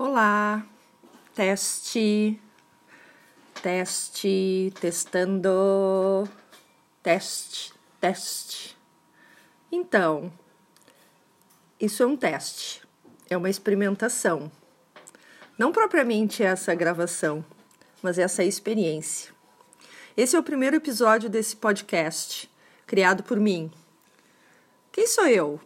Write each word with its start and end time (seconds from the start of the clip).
Olá, 0.00 0.64
teste, 1.34 2.40
teste, 3.60 4.72
testando, 4.80 6.28
teste, 7.02 7.74
teste. 8.00 8.78
Então, 9.72 10.32
isso 11.80 12.04
é 12.04 12.06
um 12.06 12.16
teste, 12.16 12.80
é 13.28 13.36
uma 13.36 13.50
experimentação. 13.50 14.52
Não 15.58 15.72
propriamente 15.72 16.44
essa 16.44 16.76
gravação, 16.76 17.44
mas 18.00 18.20
essa 18.20 18.44
experiência. 18.44 19.34
Esse 20.16 20.36
é 20.36 20.38
o 20.38 20.44
primeiro 20.44 20.76
episódio 20.76 21.28
desse 21.28 21.56
podcast, 21.56 22.48
criado 22.86 23.24
por 23.24 23.40
mim. 23.40 23.68
Quem 24.92 25.08
sou 25.08 25.26
eu? 25.26 25.60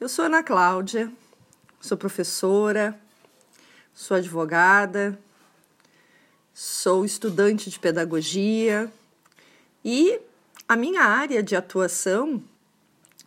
Eu 0.00 0.08
sou 0.08 0.24
Ana 0.24 0.42
Cláudia 0.42 1.12
Sou 1.84 1.98
professora, 1.98 2.98
sou 3.92 4.16
advogada, 4.16 5.18
sou 6.54 7.04
estudante 7.04 7.68
de 7.68 7.78
pedagogia 7.78 8.90
e 9.84 10.18
a 10.66 10.76
minha 10.76 11.02
área 11.02 11.42
de 11.42 11.54
atuação 11.54 12.42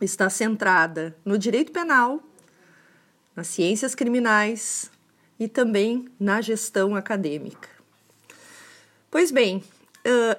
está 0.02 0.28
centrada 0.28 1.16
no 1.24 1.38
direito 1.38 1.72
penal, 1.72 2.20
nas 3.36 3.46
ciências 3.46 3.94
criminais 3.94 4.90
e 5.40 5.48
também 5.48 6.10
na 6.20 6.42
gestão 6.42 6.96
acadêmica. 6.96 7.70
Pois 9.12 9.30
bem, 9.30 9.64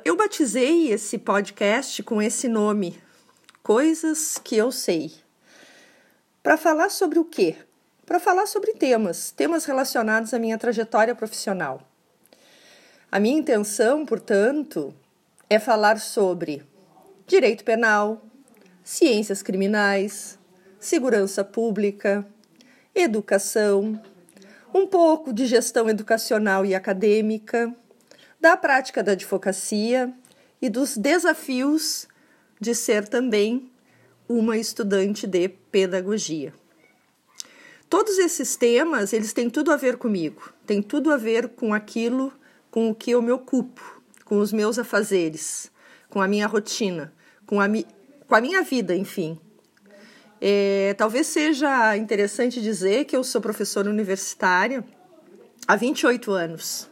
eu 0.04 0.16
batizei 0.16 0.90
esse 0.90 1.18
podcast 1.18 2.02
com 2.02 2.20
esse 2.20 2.48
nome, 2.48 3.00
Coisas 3.62 4.40
que 4.42 4.56
eu 4.56 4.72
sei. 4.72 5.12
Para 6.42 6.56
falar 6.56 6.88
sobre 6.88 7.20
o 7.20 7.24
quê? 7.24 7.54
Para 8.08 8.18
falar 8.18 8.46
sobre 8.46 8.72
temas, 8.72 9.30
temas 9.30 9.66
relacionados 9.66 10.32
à 10.32 10.38
minha 10.38 10.56
trajetória 10.56 11.14
profissional. 11.14 11.86
A 13.12 13.20
minha 13.20 13.38
intenção, 13.38 14.06
portanto, 14.06 14.94
é 15.50 15.58
falar 15.58 16.00
sobre 16.00 16.62
direito 17.26 17.62
penal, 17.64 18.24
ciências 18.82 19.42
criminais, 19.42 20.38
segurança 20.80 21.44
pública, 21.44 22.26
educação, 22.94 24.00
um 24.72 24.86
pouco 24.86 25.30
de 25.30 25.44
gestão 25.44 25.86
educacional 25.90 26.64
e 26.64 26.74
acadêmica, 26.74 27.74
da 28.40 28.56
prática 28.56 29.02
da 29.02 29.12
advocacia 29.12 30.10
e 30.62 30.70
dos 30.70 30.96
desafios 30.96 32.08
de 32.58 32.74
ser 32.74 33.06
também 33.06 33.70
uma 34.26 34.56
estudante 34.56 35.26
de 35.26 35.46
pedagogia. 35.46 36.54
Todos 37.88 38.18
esses 38.18 38.54
temas, 38.54 39.12
eles 39.12 39.32
têm 39.32 39.48
tudo 39.48 39.72
a 39.72 39.76
ver 39.76 39.96
comigo, 39.96 40.52
tem 40.66 40.82
tudo 40.82 41.10
a 41.10 41.16
ver 41.16 41.48
com 41.48 41.72
aquilo 41.72 42.32
com 42.70 42.90
o 42.90 42.94
que 42.94 43.12
eu 43.12 43.22
me 43.22 43.32
ocupo, 43.32 44.02
com 44.24 44.38
os 44.38 44.52
meus 44.52 44.78
afazeres, 44.78 45.70
com 46.10 46.20
a 46.20 46.28
minha 46.28 46.46
rotina, 46.46 47.12
com 47.46 47.60
a, 47.60 47.66
mi 47.66 47.86
com 48.26 48.34
a 48.34 48.40
minha 48.42 48.62
vida, 48.62 48.94
enfim. 48.94 49.40
É, 50.38 50.94
talvez 50.98 51.28
seja 51.28 51.96
interessante 51.96 52.60
dizer 52.60 53.06
que 53.06 53.16
eu 53.16 53.24
sou 53.24 53.40
professora 53.40 53.88
universitária 53.88 54.84
há 55.66 55.74
28 55.74 56.30
anos 56.30 56.90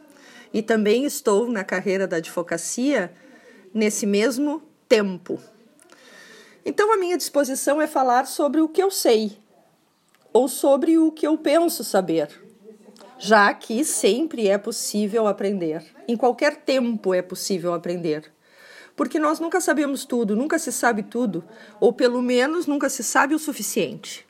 e 0.51 0.63
também 0.63 1.05
estou 1.05 1.47
na 1.47 1.63
carreira 1.63 2.07
da 2.07 2.17
advocacia 2.17 3.13
nesse 3.71 4.07
mesmo 4.07 4.63
tempo. 4.89 5.39
Então, 6.65 6.91
a 6.91 6.97
minha 6.97 7.15
disposição 7.17 7.79
é 7.79 7.87
falar 7.87 8.25
sobre 8.25 8.59
o 8.59 8.67
que 8.67 8.81
eu 8.81 8.89
sei, 8.89 9.37
ou 10.37 10.47
sobre 10.47 10.99
o 10.99 11.11
que 11.11 11.25
eu 11.25 11.35
penso 11.35 11.83
saber, 11.83 12.29
já 13.17 13.51
que 13.55 13.83
sempre 13.83 14.47
é 14.47 14.55
possível 14.55 15.25
aprender. 15.25 15.83
Em 16.07 16.15
qualquer 16.15 16.57
tempo 16.57 17.11
é 17.11 17.23
possível 17.23 17.73
aprender. 17.73 18.31
Porque 18.95 19.17
nós 19.17 19.39
nunca 19.39 19.59
sabemos 19.59 20.05
tudo, 20.05 20.35
nunca 20.35 20.59
se 20.59 20.71
sabe 20.71 21.01
tudo, 21.01 21.43
ou 21.79 21.91
pelo 21.91 22.21
menos 22.21 22.67
nunca 22.67 22.87
se 22.87 23.03
sabe 23.03 23.33
o 23.33 23.39
suficiente. 23.39 24.27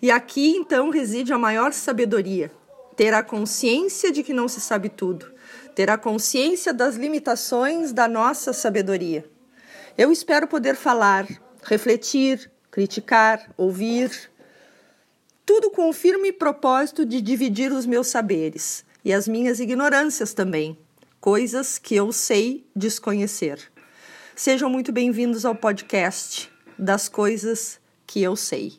E 0.00 0.10
aqui 0.10 0.56
então 0.56 0.88
reside 0.88 1.30
a 1.30 1.36
maior 1.36 1.74
sabedoria: 1.74 2.50
ter 2.96 3.12
a 3.12 3.22
consciência 3.22 4.10
de 4.10 4.22
que 4.22 4.32
não 4.32 4.48
se 4.48 4.62
sabe 4.62 4.88
tudo, 4.88 5.30
ter 5.74 5.90
a 5.90 5.98
consciência 5.98 6.72
das 6.72 6.96
limitações 6.96 7.92
da 7.92 8.08
nossa 8.08 8.54
sabedoria. 8.54 9.26
Eu 9.98 10.10
espero 10.10 10.48
poder 10.48 10.74
falar, 10.74 11.28
refletir, 11.62 12.50
criticar, 12.70 13.52
ouvir, 13.58 14.30
tudo 15.52 15.68
com 15.68 15.88
o 15.88 15.92
firme 15.92 16.30
propósito 16.30 17.04
de 17.04 17.20
dividir 17.20 17.72
os 17.72 17.84
meus 17.84 18.06
saberes 18.06 18.84
e 19.04 19.12
as 19.12 19.26
minhas 19.26 19.58
ignorâncias 19.58 20.32
também, 20.32 20.78
coisas 21.20 21.76
que 21.76 21.96
eu 21.96 22.12
sei 22.12 22.64
desconhecer. 22.74 23.58
Sejam 24.36 24.70
muito 24.70 24.92
bem-vindos 24.92 25.44
ao 25.44 25.56
podcast 25.56 26.48
das 26.78 27.08
coisas 27.08 27.80
que 28.06 28.22
eu 28.22 28.36
sei. 28.36 28.74